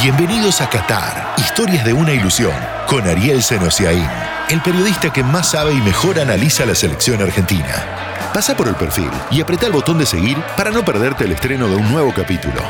Bienvenidos 0.00 0.60
a 0.60 0.70
Qatar, 0.70 1.34
historias 1.38 1.84
de 1.84 1.92
una 1.92 2.12
ilusión, 2.12 2.52
con 2.86 3.08
Ariel 3.08 3.42
Senosiaín, 3.42 4.06
el 4.48 4.62
periodista 4.62 5.12
que 5.12 5.24
más 5.24 5.50
sabe 5.50 5.72
y 5.72 5.80
mejor 5.80 6.20
analiza 6.20 6.64
la 6.64 6.76
selección 6.76 7.20
argentina. 7.20 8.30
Pasa 8.32 8.56
por 8.56 8.68
el 8.68 8.76
perfil 8.76 9.10
y 9.28 9.40
apreta 9.40 9.66
el 9.66 9.72
botón 9.72 9.98
de 9.98 10.06
seguir 10.06 10.38
para 10.56 10.70
no 10.70 10.84
perderte 10.84 11.24
el 11.24 11.32
estreno 11.32 11.66
de 11.66 11.74
un 11.74 11.90
nuevo 11.90 12.14
capítulo. 12.14 12.62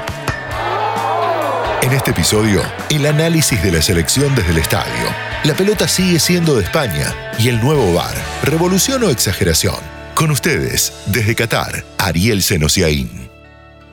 En 1.82 1.92
este 1.92 2.12
episodio, 2.12 2.62
el 2.88 3.04
análisis 3.04 3.62
de 3.62 3.72
la 3.72 3.82
selección 3.82 4.34
desde 4.34 4.52
el 4.52 4.58
estadio. 4.58 5.14
La 5.44 5.52
pelota 5.52 5.86
sigue 5.86 6.20
siendo 6.20 6.56
de 6.56 6.64
España 6.64 7.14
y 7.38 7.50
el 7.50 7.60
nuevo 7.60 7.92
VAR, 7.92 8.14
revolución 8.42 9.02
o 9.02 9.10
exageración. 9.10 9.76
Con 10.14 10.30
ustedes, 10.30 10.94
desde 11.04 11.34
Qatar, 11.34 11.84
Ariel 11.98 12.42
Senosiaín. 12.42 13.28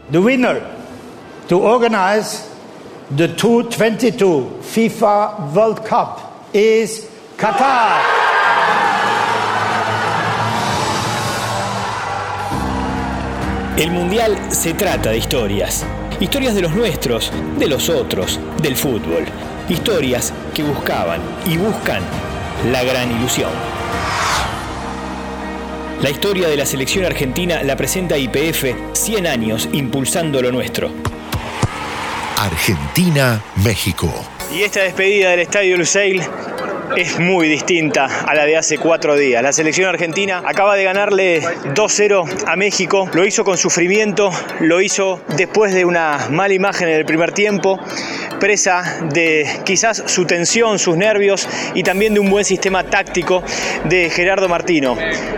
The 0.09 0.20
winner 0.20 0.63
to 1.49 1.59
organize 1.59 2.55
the 3.12 3.27
2022 3.27 4.62
FIFA 4.62 5.54
World 5.54 5.86
Cup 5.86 6.20
is 6.54 7.08
Qatar. 7.38 8.02
El 13.77 13.91
Mundial 13.91 14.38
se 14.49 14.73
trata 14.73 15.12
de 15.12 15.18
historias. 15.18 15.86
Historias 16.20 16.55
de 16.55 16.62
los 16.62 16.73
nuestros, 16.73 17.32
de 17.60 17.68
los 17.68 17.90
otros, 17.90 18.40
del 18.62 18.76
fútbol. 18.76 19.26
Historias 19.70 20.34
que 20.55 20.63
buscaban 20.63 21.22
y 21.46 21.58
buscan 21.58 22.02
la 22.72 22.84
gran 22.84 23.12
ilusión. 23.12 23.52
La 26.02 26.10
historia 26.10 26.48
de 26.48 26.58
la 26.58 26.66
selección 26.66 27.05
argentina 27.05 27.62
la 27.63 27.76
presenta 27.76 28.18
IPF 28.18 28.94
100 28.94 29.27
años 29.27 29.70
impulsando 29.74 30.41
lo 30.41 30.52
nuestro. 30.52 31.15
Argentina, 32.46 33.41
México. 33.63 34.13
Y 34.54 34.62
esta 34.62 34.84
despedida 34.84 35.32
del 35.32 35.40
Estadio 35.40 35.77
Lusail 35.77 36.21
es 36.96 37.20
muy 37.20 37.48
distinta 37.48 38.05
a 38.05 38.35
la 38.35 38.46
de 38.46 38.55
hace 38.55 38.77
cuatro 38.77 39.15
días. 39.15 39.41
La 39.41 39.51
selección 39.51 39.90
argentina 39.90 40.43
acaba 40.46 40.76
de 40.76 40.84
ganarle 40.84 41.41
2-0 41.41 42.43
a 42.46 42.55
México, 42.55 43.10
lo 43.13 43.26
hizo 43.26 43.43
con 43.43 43.57
sufrimiento, 43.57 44.29
lo 44.60 44.79
hizo 44.79 45.21
después 45.35 45.73
de 45.73 45.85
una 45.85 46.27
mala 46.29 46.54
imagen 46.54 46.88
en 46.88 46.96
el 46.96 47.05
primer 47.05 47.32
tiempo, 47.32 47.79
presa 48.40 49.07
de 49.12 49.62
quizás 49.66 50.04
su 50.05 50.26
tensión, 50.26 50.77
sus 50.77 50.96
nervios 50.96 51.49
y 51.73 51.82
también 51.82 52.13
de 52.13 52.20
un 52.20 52.29
buen 52.29 52.46
sistema 52.46 52.84
táctico 52.84 53.41
de 53.85 54.12
Gerardo 54.12 54.48
Martino. 54.48 54.96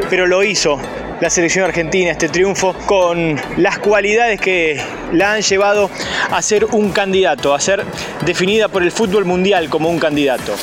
Pero 0.09 0.27
lo 0.27 0.43
hizo 0.43 0.77
la 1.19 1.29
selección 1.29 1.65
argentina 1.65 2.11
este 2.11 2.29
triunfo 2.29 2.73
con 2.85 3.39
las 3.57 3.79
cualidades 3.79 4.39
que 4.39 4.79
la 5.11 5.33
han 5.33 5.41
llevado 5.41 5.89
a 6.31 6.41
ser 6.41 6.65
un 6.65 6.91
candidato, 6.91 7.53
a 7.53 7.59
ser 7.59 7.83
definida 8.25 8.67
por 8.67 8.83
el 8.83 8.91
fútbol 8.91 9.25
mundial 9.25 9.69
como 9.69 9.89
un 9.89 9.99
candidato. 9.99 10.55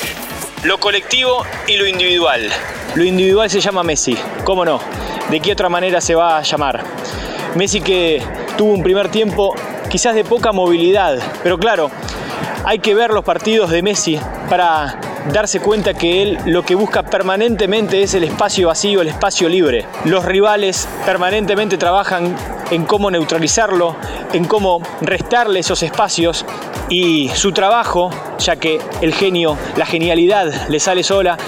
Lo 0.63 0.79
colectivo 0.79 1.45
y 1.67 1.77
lo 1.77 1.87
individual. 1.87 2.49
Lo 2.95 3.05
individual 3.05 3.51
se 3.51 3.61
llama 3.61 3.83
Messi, 3.83 4.17
¿cómo 4.45 4.65
no? 4.65 4.81
¿De 5.31 5.41
qué 5.41 5.53
otra 5.53 5.69
manera 5.69 6.01
se 6.01 6.15
va 6.15 6.39
a 6.39 6.43
llamar? 6.43 6.85
Messi 7.57 7.81
que 7.81 8.23
tuvo 8.57 8.73
un 8.73 8.83
primer 8.83 9.09
tiempo 9.09 9.55
quizás 9.89 10.15
de 10.15 10.25
poca 10.25 10.53
movilidad, 10.53 11.19
pero 11.43 11.59
claro, 11.59 11.91
hay 12.65 12.79
que 12.79 12.95
ver 12.95 13.11
los 13.11 13.25
partidos 13.25 13.71
de 13.71 13.83
Messi 13.83 14.19
para 14.49 14.99
darse 15.33 15.61
cuenta 15.61 15.95
que 15.95 16.23
él 16.23 16.39
lo 16.47 16.63
que 16.63 16.75
busca 16.75 17.03
permanentemente 17.03 18.03
es 18.03 18.15
el 18.15 18.25
espacio 18.25 18.69
vacío, 18.69 19.01
el 19.01 19.09
espacio 19.09 19.49
libre. 19.49 19.87
Los 20.05 20.25
rivales 20.25 20.89
permanentemente 21.07 21.79
trabajan 21.79 22.37
en 22.71 22.85
cómo 22.85 23.11
neutralizarlo, 23.11 23.97
en 24.33 24.45
cómo 24.45 24.81
restarle 25.01 25.61
esos 25.61 25.83
espacios 25.83 26.45
y 26.89 27.31
su 27.35 27.53
trabajo, 27.53 28.11
ya 28.39 28.57
que 28.57 28.79
el 29.01 29.15
genio, 29.15 29.57
la 29.77 29.87
genialidad 29.87 30.69
le 30.69 30.81
sale 30.81 31.03
sola, 31.03 31.39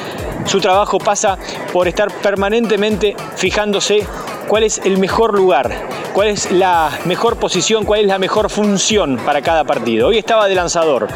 su 0.46 0.60
trabajo 0.60 0.98
pasa 0.98 1.38
por 1.72 1.88
estar 1.88 2.10
permanentemente 2.12 3.16
fijándose 3.36 4.06
cuál 4.46 4.62
es 4.62 4.80
el 4.84 4.98
mejor 4.98 5.34
lugar, 5.34 5.70
cuál 6.12 6.28
es 6.28 6.50
la 6.52 6.90
mejor 7.04 7.36
posición, 7.36 7.84
cuál 7.84 8.00
es 8.00 8.06
la 8.06 8.18
mejor 8.18 8.48
función 8.48 9.16
para 9.18 9.42
cada 9.42 9.64
partido. 9.64 10.08
Hoy 10.08 10.18
estaba 10.18 10.46
de 10.48 10.54
lanzador. 10.54 11.08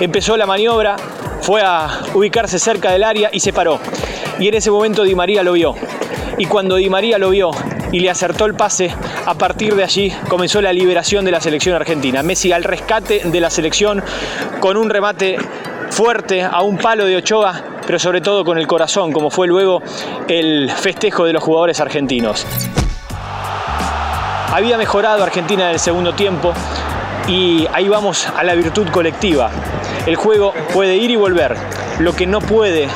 Empezó 0.00 0.36
la 0.36 0.44
maniobra, 0.44 0.96
fue 1.44 1.60
a 1.60 2.00
ubicarse 2.14 2.58
cerca 2.58 2.90
del 2.90 3.04
área 3.04 3.28
y 3.30 3.38
se 3.38 3.52
paró. 3.52 3.78
Y 4.38 4.48
en 4.48 4.54
ese 4.54 4.70
momento 4.70 5.02
Di 5.02 5.14
María 5.14 5.42
lo 5.42 5.52
vio. 5.52 5.74
Y 6.38 6.46
cuando 6.46 6.76
Di 6.76 6.88
María 6.88 7.18
lo 7.18 7.28
vio 7.28 7.50
y 7.92 8.00
le 8.00 8.08
acertó 8.08 8.46
el 8.46 8.54
pase, 8.54 8.90
a 9.26 9.34
partir 9.34 9.76
de 9.76 9.84
allí 9.84 10.10
comenzó 10.30 10.62
la 10.62 10.72
liberación 10.72 11.22
de 11.22 11.32
la 11.32 11.42
selección 11.42 11.76
argentina. 11.76 12.22
Messi 12.22 12.50
al 12.50 12.64
rescate 12.64 13.20
de 13.26 13.40
la 13.40 13.50
selección 13.50 14.02
con 14.58 14.78
un 14.78 14.88
remate 14.88 15.36
fuerte 15.90 16.42
a 16.42 16.62
un 16.62 16.78
palo 16.78 17.04
de 17.04 17.16
Ochoa, 17.16 17.62
pero 17.86 17.98
sobre 17.98 18.22
todo 18.22 18.42
con 18.42 18.56
el 18.56 18.66
corazón, 18.66 19.12
como 19.12 19.28
fue 19.28 19.46
luego 19.46 19.82
el 20.26 20.70
festejo 20.70 21.26
de 21.26 21.34
los 21.34 21.42
jugadores 21.42 21.78
argentinos. 21.78 22.46
Había 24.50 24.78
mejorado 24.78 25.22
Argentina 25.22 25.64
en 25.64 25.72
el 25.72 25.78
segundo 25.78 26.14
tiempo 26.14 26.54
y 27.28 27.66
ahí 27.70 27.86
vamos 27.86 28.26
a 28.34 28.42
la 28.44 28.54
virtud 28.54 28.88
colectiva. 28.88 29.50
El 30.06 30.16
juego 30.16 30.52
puede 30.72 30.96
ir 30.96 31.10
y 31.10 31.16
volver. 31.16 31.56
Lo 31.98 32.14
que 32.14 32.26
no 32.26 32.40
puede 32.40 32.88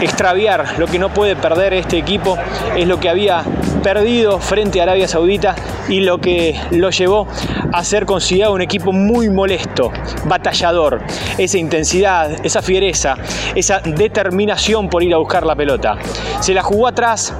extraviar, 0.00 0.78
lo 0.78 0.86
que 0.86 0.98
no 0.98 1.10
puede 1.10 1.36
perder 1.36 1.74
este 1.74 1.98
equipo 1.98 2.38
es 2.76 2.86
lo 2.86 2.98
que 2.98 3.08
había 3.08 3.42
perdido 3.82 4.38
frente 4.38 4.80
a 4.80 4.84
Arabia 4.84 5.08
Saudita 5.08 5.54
y 5.88 6.00
lo 6.00 6.18
que 6.18 6.58
lo 6.70 6.90
llevó 6.90 7.26
a 7.72 7.84
ser 7.84 8.06
considerado 8.06 8.54
un 8.54 8.62
equipo 8.62 8.92
muy 8.92 9.28
molesto, 9.28 9.92
batallador, 10.24 11.02
esa 11.36 11.58
intensidad, 11.58 12.44
esa 12.44 12.62
fiereza, 12.62 13.16
esa 13.54 13.80
determinación 13.80 14.88
por 14.88 15.02
ir 15.02 15.14
a 15.14 15.18
buscar 15.18 15.44
la 15.44 15.56
pelota. 15.56 15.98
Se 16.40 16.54
la 16.54 16.62
jugó 16.62 16.86
atrás, 16.86 17.34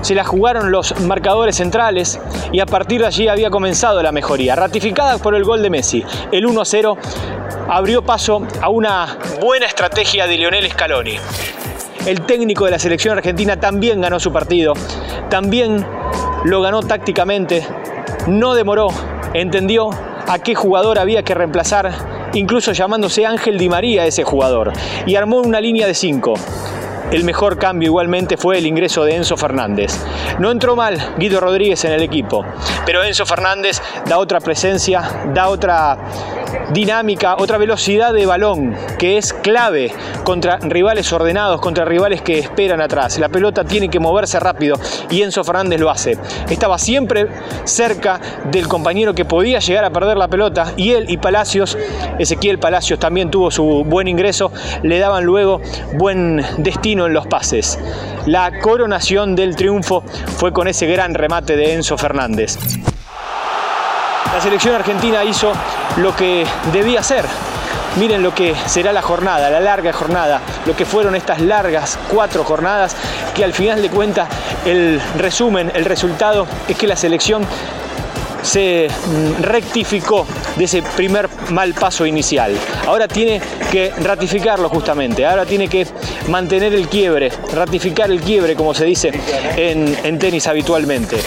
se 0.00 0.14
la 0.14 0.24
jugaron 0.24 0.70
los 0.70 1.00
marcadores 1.00 1.56
centrales 1.56 2.20
y 2.52 2.60
a 2.60 2.66
partir 2.66 3.00
de 3.00 3.06
allí 3.06 3.28
había 3.28 3.50
comenzado 3.50 4.02
la 4.02 4.12
mejoría, 4.12 4.54
ratificada 4.54 5.18
por 5.18 5.34
el 5.34 5.44
gol 5.44 5.62
de 5.62 5.70
Messi. 5.70 6.04
El 6.30 6.46
1 6.46 6.64
0 6.64 6.98
abrió 7.68 8.02
paso 8.02 8.42
a 8.60 8.68
una 8.68 9.18
buena 9.40 9.66
estrategia 9.66 10.26
de 10.26 10.36
Lionel 10.36 10.70
Scaloni. 10.70 11.16
El 12.06 12.22
técnico 12.22 12.66
de 12.66 12.72
la 12.72 12.78
selección 12.78 13.16
argentina 13.16 13.58
también 13.58 14.00
ganó 14.00 14.20
su 14.20 14.32
partido, 14.32 14.74
también 15.30 15.86
lo 16.44 16.60
ganó 16.60 16.82
tácticamente, 16.82 17.66
no 18.26 18.54
demoró, 18.54 18.88
entendió 19.32 19.90
a 20.28 20.38
qué 20.38 20.54
jugador 20.54 20.98
había 20.98 21.22
que 21.22 21.34
reemplazar, 21.34 22.30
incluso 22.34 22.72
llamándose 22.72 23.24
Ángel 23.24 23.58
Di 23.58 23.68
María 23.68 24.04
ese 24.04 24.24
jugador, 24.24 24.72
y 25.06 25.16
armó 25.16 25.38
una 25.38 25.60
línea 25.60 25.86
de 25.86 25.94
cinco. 25.94 26.34
El 27.10 27.24
mejor 27.24 27.58
cambio 27.58 27.88
igualmente 27.88 28.36
fue 28.36 28.58
el 28.58 28.66
ingreso 28.66 29.04
de 29.04 29.14
Enzo 29.14 29.36
Fernández. 29.36 29.98
No 30.38 30.50
entró 30.50 30.74
mal 30.74 31.14
Guido 31.16 31.38
Rodríguez 31.38 31.84
en 31.84 31.92
el 31.92 32.02
equipo, 32.02 32.44
pero 32.84 33.04
Enzo 33.04 33.24
Fernández 33.24 33.80
da 34.06 34.18
otra 34.18 34.40
presencia, 34.40 35.02
da 35.32 35.48
otra 35.48 35.96
dinámica, 36.72 37.36
otra 37.38 37.58
velocidad 37.58 38.12
de 38.12 38.26
balón 38.26 38.74
que 38.98 39.18
es 39.18 39.32
clave 39.32 39.92
contra 40.24 40.58
rivales 40.58 41.12
ordenados, 41.12 41.60
contra 41.60 41.84
rivales 41.84 42.22
que 42.22 42.38
esperan 42.38 42.80
atrás. 42.80 43.18
La 43.18 43.28
pelota 43.28 43.64
tiene 43.64 43.88
que 43.88 44.00
moverse 44.00 44.40
rápido 44.40 44.76
y 45.10 45.22
Enzo 45.22 45.44
Fernández 45.44 45.80
lo 45.80 45.90
hace. 45.90 46.18
Estaba 46.48 46.78
siempre 46.78 47.26
cerca 47.64 48.20
del 48.50 48.68
compañero 48.68 49.14
que 49.14 49.24
podía 49.24 49.58
llegar 49.58 49.84
a 49.84 49.90
perder 49.90 50.16
la 50.16 50.28
pelota 50.28 50.72
y 50.76 50.92
él 50.92 51.06
y 51.08 51.16
Palacios, 51.18 51.76
Ezequiel 52.18 52.58
Palacios 52.58 52.98
también 52.98 53.30
tuvo 53.30 53.50
su 53.50 53.84
buen 53.84 54.08
ingreso, 54.08 54.52
le 54.82 54.98
daban 54.98 55.24
luego 55.24 55.60
buen 55.94 56.44
destino 56.58 57.06
en 57.06 57.14
los 57.14 57.26
pases. 57.26 57.78
La 58.26 58.60
coronación 58.60 59.36
del 59.36 59.56
triunfo 59.56 60.02
fue 60.36 60.52
con 60.52 60.68
ese 60.68 60.86
gran 60.86 61.14
remate 61.14 61.56
de 61.56 61.74
Enzo 61.74 61.98
Fernández. 61.98 62.58
La 64.34 64.40
selección 64.40 64.74
argentina 64.74 65.22
hizo 65.22 65.52
lo 65.98 66.14
que 66.16 66.44
debía 66.72 66.98
hacer. 66.98 67.24
Miren 68.00 68.20
lo 68.20 68.34
que 68.34 68.52
será 68.66 68.92
la 68.92 69.00
jornada, 69.00 69.48
la 69.48 69.60
larga 69.60 69.92
jornada, 69.92 70.40
lo 70.66 70.74
que 70.74 70.84
fueron 70.84 71.14
estas 71.14 71.40
largas 71.40 71.96
cuatro 72.12 72.42
jornadas, 72.42 72.96
que 73.32 73.44
al 73.44 73.52
final 73.52 73.80
de 73.80 73.90
cuentas 73.90 74.28
el 74.64 75.00
resumen, 75.16 75.70
el 75.72 75.84
resultado 75.84 76.48
es 76.66 76.76
que 76.76 76.88
la 76.88 76.96
selección 76.96 77.46
se 78.42 78.88
mm, 78.88 79.42
rectificó 79.42 80.26
de 80.56 80.64
ese 80.64 80.82
primer 80.82 81.28
mal 81.50 81.72
paso 81.72 82.04
inicial. 82.04 82.56
Ahora 82.88 83.06
tiene 83.06 83.40
que 83.70 83.92
ratificarlo 84.02 84.68
justamente, 84.68 85.24
ahora 85.24 85.46
tiene 85.46 85.68
que 85.68 85.86
mantener 86.28 86.74
el 86.74 86.88
quiebre, 86.88 87.30
ratificar 87.52 88.10
el 88.10 88.20
quiebre 88.20 88.56
como 88.56 88.74
se 88.74 88.84
dice 88.84 89.12
en, 89.56 89.96
en 90.02 90.18
tenis 90.18 90.48
habitualmente. 90.48 91.18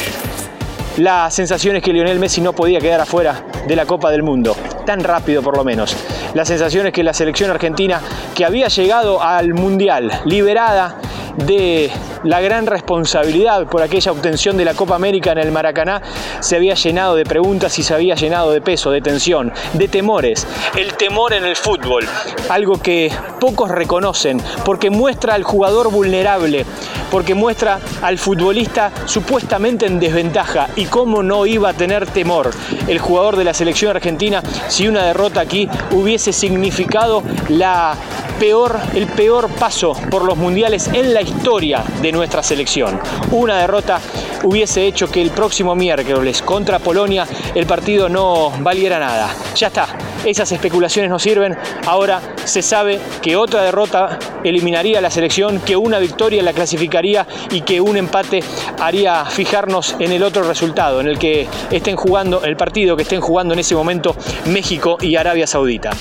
La 0.97 1.29
sensación 1.29 1.75
es 1.75 1.83
que 1.83 1.93
Lionel 1.93 2.17
Messi 2.17 2.41
no 2.41 2.53
podía 2.53 2.79
quedar 2.79 2.99
afuera 2.99 3.43
de 3.67 3.75
la 3.75 3.85
Copa 3.85 4.09
del 4.09 4.23
Mundo, 4.23 4.55
tan 4.83 5.03
rápido 5.03 5.43
por 5.43 5.55
lo 5.55 5.63
menos. 5.63 5.95
La 6.33 6.43
sensación 6.43 6.87
es 6.87 6.93
que 6.93 7.03
la 7.03 7.13
selección 7.13 7.51
argentina, 7.51 8.01
que 8.33 8.43
había 8.43 8.67
llegado 8.67 9.21
al 9.21 9.53
Mundial 9.53 10.11
liberada 10.25 10.95
de 11.37 11.91
la 12.23 12.41
gran 12.41 12.65
responsabilidad 12.65 13.67
por 13.67 13.81
aquella 13.81 14.11
obtención 14.11 14.57
de 14.57 14.65
la 14.65 14.73
Copa 14.73 14.95
América 14.95 15.31
en 15.31 15.37
el 15.37 15.51
Maracaná 15.51 16.01
se 16.39 16.55
había 16.55 16.73
llenado 16.73 17.15
de 17.15 17.25
preguntas 17.25 17.77
y 17.79 17.83
se 17.83 17.93
había 17.93 18.15
llenado 18.15 18.51
de 18.51 18.61
peso, 18.61 18.91
de 18.91 19.01
tensión, 19.01 19.53
de 19.73 19.87
temores. 19.87 20.47
El 20.75 20.93
temor 20.93 21.33
en 21.33 21.45
el 21.45 21.55
fútbol, 21.55 22.05
algo 22.49 22.81
que 22.81 23.11
pocos 23.39 23.69
reconocen, 23.69 24.41
porque 24.65 24.89
muestra 24.89 25.35
al 25.35 25.43
jugador 25.43 25.91
vulnerable, 25.91 26.65
porque 27.11 27.35
muestra 27.35 27.79
al 28.01 28.17
futbolista 28.17 28.91
supuestamente 29.05 29.85
en 29.85 29.99
desventaja 29.99 30.69
y 30.75 30.85
cómo 30.85 31.23
no 31.23 31.45
iba 31.45 31.69
a 31.69 31.73
tener 31.73 32.07
temor 32.07 32.51
el 32.87 32.99
jugador 32.99 33.35
de 33.35 33.43
la 33.43 33.53
selección 33.53 33.95
argentina 33.95 34.41
si 34.67 34.87
una 34.87 35.05
derrota 35.05 35.41
aquí 35.41 35.69
hubiese 35.91 36.33
significado 36.33 37.23
la 37.49 37.95
peor, 38.39 38.79
el 38.93 39.07
peor 39.07 39.49
paso 39.49 39.93
por 40.09 40.23
los 40.23 40.37
mundiales 40.37 40.89
en 40.93 41.13
la 41.13 41.21
historia 41.21 41.83
de 42.01 42.11
nuestra 42.11 42.43
selección. 42.43 42.99
Una 43.31 43.57
derrota 43.57 43.99
hubiese 44.43 44.85
hecho 44.85 45.09
que 45.09 45.21
el 45.21 45.31
próximo 45.31 45.75
miércoles 45.75 46.41
contra 46.41 46.79
Polonia 46.79 47.27
el 47.55 47.65
partido 47.65 48.09
no 48.09 48.51
valiera 48.59 48.99
nada. 48.99 49.33
Ya 49.55 49.67
está, 49.67 49.87
esas 50.25 50.51
especulaciones 50.51 51.09
no 51.09 51.19
sirven. 51.19 51.57
Ahora 51.85 52.21
se 52.45 52.61
sabe 52.61 52.99
que 53.21 53.35
otra 53.35 53.63
derrota 53.63 54.19
eliminaría 54.43 54.99
a 54.99 55.01
la 55.01 55.11
selección, 55.11 55.59
que 55.59 55.75
una 55.75 55.99
victoria 55.99 56.43
la 56.43 56.53
clasificaría 56.53 57.27
y 57.51 57.61
que 57.61 57.81
un 57.81 57.97
empate 57.97 58.43
haría 58.79 59.25
fijarnos 59.25 59.95
en 59.99 60.11
el 60.11 60.23
otro 60.23 60.43
resultado, 60.43 61.01
en 61.01 61.07
el 61.07 61.17
que 61.17 61.47
estén 61.71 61.95
jugando 61.95 62.43
el 62.43 62.55
partido 62.55 62.95
que 62.95 63.03
estén 63.03 63.21
jugando 63.21 63.53
en 63.53 63.59
ese 63.59 63.75
momento 63.75 64.15
México 64.45 64.97
y 65.01 65.15
Arabia 65.15 65.47
Saudita 65.47 65.91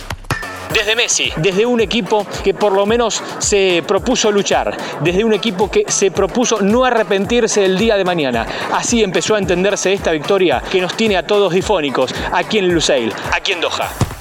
desde 0.76 0.94
Messi, 0.94 1.32
desde 1.36 1.64
un 1.64 1.80
equipo 1.80 2.26
que 2.44 2.52
por 2.52 2.72
lo 2.72 2.84
menos 2.84 3.22
se 3.38 3.82
propuso 3.86 4.30
luchar, 4.30 4.76
desde 5.00 5.24
un 5.24 5.32
equipo 5.32 5.70
que 5.70 5.86
se 5.88 6.10
propuso 6.10 6.60
no 6.60 6.84
arrepentirse 6.84 7.64
el 7.64 7.78
día 7.78 7.96
de 7.96 8.04
mañana. 8.04 8.46
Así 8.72 9.02
empezó 9.02 9.36
a 9.36 9.38
entenderse 9.38 9.94
esta 9.94 10.10
victoria 10.10 10.62
que 10.70 10.82
nos 10.82 10.94
tiene 10.94 11.16
a 11.16 11.26
todos 11.26 11.54
difónicos 11.54 12.14
aquí 12.30 12.58
en 12.58 12.74
Lusail, 12.74 13.12
aquí 13.32 13.52
en 13.52 13.62
Doha. 13.62 14.15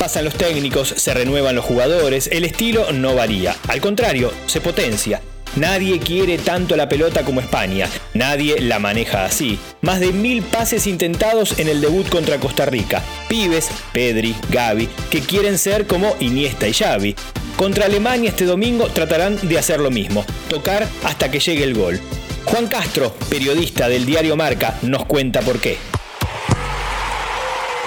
Pasan 0.00 0.24
los 0.24 0.32
técnicos, 0.32 0.94
se 0.96 1.12
renuevan 1.12 1.54
los 1.54 1.66
jugadores, 1.66 2.30
el 2.32 2.44
estilo 2.44 2.90
no 2.90 3.14
varía. 3.14 3.54
Al 3.68 3.82
contrario, 3.82 4.32
se 4.46 4.62
potencia. 4.62 5.20
Nadie 5.56 5.98
quiere 5.98 6.38
tanto 6.38 6.74
la 6.74 6.88
pelota 6.88 7.22
como 7.22 7.42
España. 7.42 7.86
Nadie 8.14 8.62
la 8.62 8.78
maneja 8.78 9.26
así. 9.26 9.58
Más 9.82 10.00
de 10.00 10.14
mil 10.14 10.42
pases 10.42 10.86
intentados 10.86 11.58
en 11.58 11.68
el 11.68 11.82
debut 11.82 12.08
contra 12.08 12.38
Costa 12.38 12.64
Rica. 12.64 13.02
Pibes, 13.28 13.68
Pedri, 13.92 14.34
Gaby, 14.48 14.88
que 15.10 15.20
quieren 15.20 15.58
ser 15.58 15.86
como 15.86 16.16
Iniesta 16.18 16.66
y 16.66 16.72
Xavi. 16.72 17.14
Contra 17.56 17.84
Alemania 17.84 18.30
este 18.30 18.46
domingo 18.46 18.86
tratarán 18.86 19.38
de 19.46 19.58
hacer 19.58 19.80
lo 19.80 19.90
mismo, 19.90 20.24
tocar 20.48 20.88
hasta 21.04 21.30
que 21.30 21.40
llegue 21.40 21.64
el 21.64 21.74
gol. 21.74 22.00
Juan 22.46 22.68
Castro, 22.68 23.14
periodista 23.28 23.86
del 23.86 24.06
diario 24.06 24.34
Marca, 24.34 24.78
nos 24.80 25.04
cuenta 25.04 25.42
por 25.42 25.60
qué. 25.60 25.76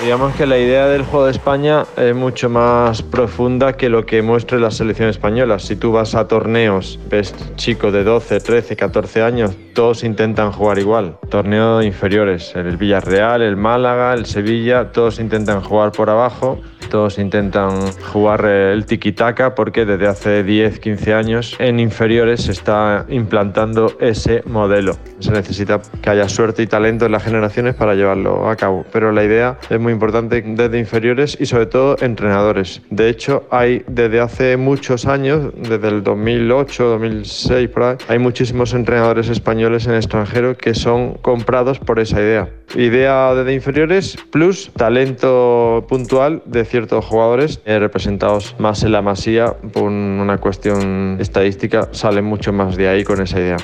Digamos 0.04 0.36
que 0.36 0.46
la 0.46 0.58
idea 0.58 0.88
del 0.88 1.04
juego 1.04 1.28
de 1.28 1.32
España 1.32 1.86
es 1.96 2.14
mucho 2.14 2.50
más 2.50 3.02
profunda 3.02 3.78
que 3.78 3.88
lo 3.88 4.06
que 4.06 4.22
muestre 4.22 4.60
la 4.60 4.70
selección 4.70 5.08
española. 5.08 5.60
Si 5.60 5.78
tú 5.78 5.94
vas 5.94 6.14
a 6.14 6.28
torneos, 6.28 7.00
ves 7.10 7.34
chicos 7.56 7.94
de 7.94 8.04
12, 8.04 8.42
13, 8.42 8.76
14 8.76 9.22
años, 9.22 9.52
todos 9.74 10.04
intentan 10.04 10.52
jugar 10.52 10.80
igual. 10.80 11.18
Torneos 11.30 11.84
inferiores, 11.84 12.56
el 12.56 12.78
Villarreal, 12.78 13.42
el 13.42 13.58
Málaga, 13.58 14.14
el 14.14 14.26
Sevilla, 14.26 14.92
todos 14.92 15.20
intentan 15.20 15.62
jugar 15.62 15.92
por 15.92 16.10
abajo 16.10 16.60
todos 16.94 17.18
intentan 17.18 17.92
jugar 18.12 18.46
el 18.46 18.86
tiki-taka 18.86 19.56
porque 19.56 19.84
desde 19.84 20.08
hace 20.08 20.44
10, 20.44 20.80
15 20.80 21.14
años 21.16 21.56
en 21.58 21.80
inferiores 21.80 22.44
se 22.44 22.52
está 22.52 23.08
implantando 23.10 23.98
ese 24.00 24.44
modelo. 24.46 24.96
Se 25.18 25.32
necesita 25.32 25.82
que 26.04 26.10
haya 26.12 26.30
suerte 26.30 26.62
y 26.62 26.68
talento 26.68 27.08
en 27.08 27.12
las 27.14 27.24
generaciones 27.24 27.74
para 27.74 27.96
llevarlo 27.96 28.48
a 28.48 28.56
cabo, 28.56 28.86
pero 28.92 29.12
la 29.12 29.24
idea 29.24 29.58
es 29.72 29.80
muy 29.80 29.92
importante 29.92 30.40
desde 30.46 30.78
inferiores 30.78 31.36
y 31.40 31.48
sobre 31.48 31.66
todo 31.66 31.96
entrenadores. 32.00 32.84
De 32.92 33.10
hecho, 33.10 33.48
hay 33.50 33.84
desde 33.88 34.20
hace 34.20 34.58
muchos 34.58 35.08
años, 35.08 35.52
desde 35.56 35.88
el 35.88 36.04
2008, 36.04 36.84
2006, 36.84 37.70
por 37.70 37.84
ahí, 37.84 37.98
hay 38.08 38.20
muchísimos 38.20 38.72
entrenadores 38.76 39.30
españoles 39.30 39.63
en 39.64 39.94
extranjero 39.96 40.58
que 40.58 40.74
son 40.74 41.14
comprados 41.14 41.80
por 41.80 42.00
esa 42.00 42.20
idea. 42.20 42.50
Idea 42.76 43.34
desde 43.34 43.54
inferiores 43.54 44.18
plus 44.30 44.72
talento 44.76 45.86
puntual 45.88 46.42
de 46.46 46.66
cierto 46.66 46.84
ciertos 46.84 47.06
jugadores 47.06 47.62
eh, 47.64 47.80
representados 47.80 48.56
más 48.60 48.84
en 48.84 48.92
la 48.92 49.02
masía 49.02 49.54
por 49.54 49.84
una 49.84 50.38
cuestión 50.40 51.16
estadística 51.22 51.88
salen 51.92 52.26
mucho 52.26 52.52
más 52.52 52.76
de 52.76 52.90
ahí 52.90 53.06
con 53.06 53.22
esa 53.22 53.40
idea. 53.40 53.58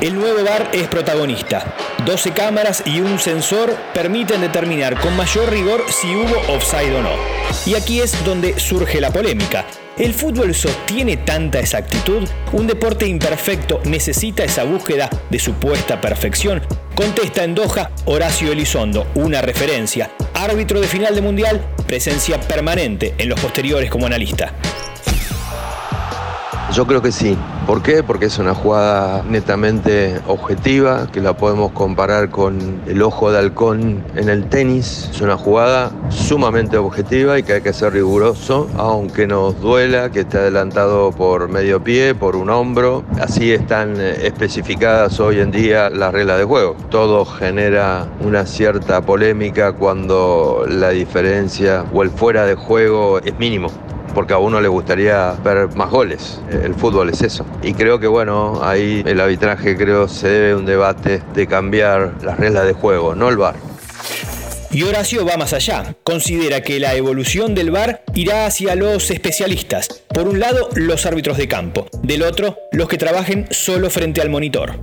El 0.00 0.14
nuevo 0.14 0.44
bar 0.44 0.70
es 0.72 0.86
protagonista. 0.88 1.74
12 2.04 2.30
cámaras 2.32 2.82
y 2.86 3.00
un 3.00 3.18
sensor 3.18 3.74
permiten 3.92 4.40
determinar 4.40 4.98
con 5.00 5.16
mayor 5.16 5.50
rigor 5.50 5.84
si 5.90 6.14
hubo 6.14 6.54
offside 6.54 6.94
o 6.94 7.02
no. 7.02 7.10
Y 7.66 7.74
aquí 7.74 8.00
es 8.00 8.24
donde 8.24 8.58
surge 8.58 9.00
la 9.00 9.10
polémica. 9.10 9.64
¿El 9.98 10.14
fútbol 10.14 10.54
sostiene 10.54 11.16
tanta 11.16 11.58
exactitud? 11.58 12.26
¿Un 12.52 12.66
deporte 12.66 13.06
imperfecto 13.06 13.80
necesita 13.84 14.44
esa 14.44 14.62
búsqueda 14.62 15.10
de 15.28 15.38
supuesta 15.38 16.00
perfección? 16.00 16.62
Contesta 16.94 17.42
en 17.42 17.54
Doha 17.54 17.90
Horacio 18.04 18.52
Elizondo, 18.52 19.06
una 19.14 19.42
referencia, 19.42 20.10
árbitro 20.34 20.80
de 20.80 20.86
final 20.86 21.14
de 21.14 21.20
mundial, 21.20 21.60
presencia 21.86 22.40
permanente 22.40 23.14
en 23.18 23.28
los 23.28 23.40
posteriores 23.40 23.90
como 23.90 24.06
analista. 24.06 24.52
Yo 26.72 26.86
creo 26.86 27.02
que 27.02 27.10
sí. 27.10 27.36
¿Por 27.68 27.82
qué? 27.82 28.02
Porque 28.02 28.24
es 28.24 28.38
una 28.38 28.54
jugada 28.54 29.22
netamente 29.28 30.22
objetiva, 30.26 31.06
que 31.12 31.20
la 31.20 31.36
podemos 31.36 31.72
comparar 31.72 32.30
con 32.30 32.80
el 32.86 33.02
ojo 33.02 33.30
de 33.30 33.40
halcón 33.40 34.02
en 34.16 34.30
el 34.30 34.48
tenis. 34.48 35.10
Es 35.12 35.20
una 35.20 35.36
jugada 35.36 35.92
sumamente 36.08 36.78
objetiva 36.78 37.38
y 37.38 37.42
que 37.42 37.52
hay 37.52 37.60
que 37.60 37.74
ser 37.74 37.92
riguroso, 37.92 38.70
aunque 38.78 39.26
nos 39.26 39.60
duela 39.60 40.10
que 40.10 40.20
esté 40.20 40.38
adelantado 40.38 41.12
por 41.12 41.50
medio 41.50 41.84
pie, 41.84 42.14
por 42.14 42.36
un 42.36 42.48
hombro. 42.48 43.04
Así 43.20 43.52
están 43.52 44.00
eh, 44.00 44.16
especificadas 44.22 45.20
hoy 45.20 45.40
en 45.40 45.50
día 45.50 45.90
las 45.90 46.14
reglas 46.14 46.38
de 46.38 46.44
juego. 46.44 46.74
Todo 46.88 47.26
genera 47.26 48.08
una 48.24 48.46
cierta 48.46 49.02
polémica 49.02 49.74
cuando 49.74 50.64
la 50.66 50.88
diferencia 50.88 51.84
o 51.92 52.02
el 52.02 52.08
fuera 52.08 52.46
de 52.46 52.54
juego 52.54 53.18
es 53.18 53.38
mínimo 53.38 53.70
porque 54.14 54.34
a 54.34 54.38
uno 54.38 54.60
le 54.60 54.68
gustaría 54.68 55.32
ver 55.44 55.68
más 55.74 55.90
goles. 55.90 56.40
El 56.50 56.74
fútbol 56.74 57.10
es 57.10 57.22
eso. 57.22 57.44
Y 57.62 57.74
creo 57.74 57.98
que 57.98 58.06
bueno, 58.06 58.60
ahí 58.62 59.02
el 59.06 59.20
arbitraje 59.20 59.76
creo 59.76 60.08
se 60.08 60.28
debe 60.28 60.54
un 60.54 60.66
debate 60.66 61.22
de 61.34 61.46
cambiar 61.46 62.14
las 62.22 62.38
reglas 62.38 62.66
de 62.66 62.72
juego, 62.72 63.14
no 63.14 63.28
el 63.28 63.36
VAR. 63.36 63.56
Y 64.70 64.82
Horacio 64.82 65.24
va 65.24 65.38
más 65.38 65.54
allá. 65.54 65.94
Considera 66.02 66.60
que 66.60 66.78
la 66.78 66.94
evolución 66.94 67.54
del 67.54 67.70
VAR 67.70 68.02
irá 68.14 68.44
hacia 68.44 68.74
los 68.74 69.10
especialistas. 69.10 69.88
Por 70.08 70.28
un 70.28 70.40
lado, 70.40 70.68
los 70.74 71.06
árbitros 71.06 71.38
de 71.38 71.48
campo. 71.48 71.86
Del 72.02 72.22
otro, 72.22 72.58
los 72.72 72.86
que 72.86 72.98
trabajen 72.98 73.46
solo 73.50 73.88
frente 73.88 74.20
al 74.20 74.28
monitor. 74.28 74.78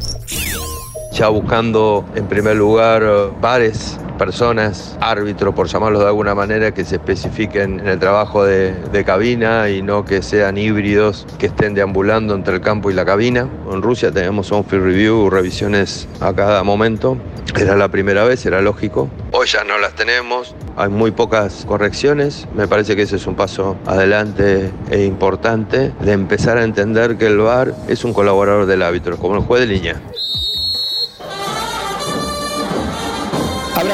Ya 1.12 1.30
buscando 1.30 2.04
en 2.16 2.28
primer 2.28 2.56
lugar 2.56 3.32
pares 3.42 4.00
personas, 4.16 4.98
árbitros, 5.02 5.54
por 5.54 5.68
llamarlos 5.68 6.02
de 6.02 6.08
alguna 6.08 6.36
manera, 6.36 6.74
que 6.74 6.86
se 6.86 6.96
especifiquen 6.96 7.80
en 7.80 7.88
el 7.88 8.00
trabajo 8.00 8.44
de, 8.44 8.76
cabina 9.06 9.70
y 9.70 9.82
no 9.82 10.04
que 10.04 10.22
sean 10.24 10.58
híbridos 10.58 11.28
que 11.38 11.48
estén 11.48 11.76
deambulando 11.76 12.34
entre 12.34 12.56
el 12.56 12.62
campo 12.62 12.90
y 12.90 12.94
la 12.94 13.06
cabina. 13.06 13.48
En 13.72 13.82
Rusia 13.82 14.12
tenemos 14.12 14.52
un 14.52 14.66
field 14.66 14.84
review, 14.84 15.30
revisiones 15.30 16.08
a 16.22 16.34
cada 16.34 16.64
momento. 16.64 17.18
Era 17.56 17.76
la 17.76 17.90
primera 17.90 18.24
vez, 18.24 18.46
era 18.46 18.62
lógico. 18.62 19.10
Hoy 19.32 19.48
ya 19.48 19.64
no 19.64 19.78
las 19.78 19.94
tenemos, 19.94 20.56
hay 20.76 20.90
muy 20.90 21.12
pocas 21.12 21.66
correcciones. 21.68 22.48
Me 22.56 22.68
parece 22.68 22.96
que 22.96 23.04
ese 23.04 23.18
es 23.18 23.28
un 23.28 23.36
paso 23.36 23.78
adelante 23.86 24.72
e 24.90 25.04
importante 25.04 25.92
de 26.00 26.12
empezar 26.12 26.58
a 26.58 26.64
entender 26.64 27.18
que 27.18 27.28
el 27.28 27.38
VAR 27.38 27.74
es 27.88 28.04
un 28.04 28.14
colaborador 28.14 28.66
del 28.66 28.82
árbitro, 28.82 29.18
como 29.18 29.36
el 29.36 29.42
juez 29.42 29.62
de 29.62 29.68
línea. 29.68 30.02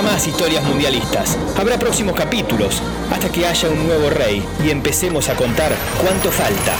Más 0.03 0.27
historias 0.27 0.63
mundialistas, 0.63 1.38
habrá 1.58 1.77
próximos 1.77 2.15
capítulos, 2.15 2.81
hasta 3.12 3.31
que 3.31 3.46
haya 3.46 3.70
un 3.70 3.86
nuevo 3.86 4.10
rey 4.10 4.43
y 4.63 4.72
empecemos 4.72 5.29
a 5.29 5.36
contar 5.36 5.72
cuánto 6.01 6.31
falta 6.31 6.75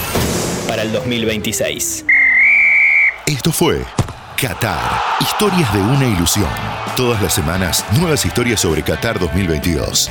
para 0.68 0.82
el 0.82 0.92
2026. 0.92 2.06
Esto 3.28 3.52
fue 3.52 3.86
Qatar. 4.42 5.02
Historias 5.20 5.72
de 5.72 5.80
una 5.80 6.06
ilusión. 6.06 6.50
Todas 6.98 7.22
las 7.22 7.34
semanas, 7.34 7.86
nuevas 8.00 8.26
historias 8.26 8.60
sobre 8.60 8.82
Qatar 8.82 9.20
2022. 9.20 10.10